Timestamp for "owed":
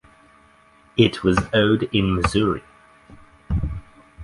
1.53-1.83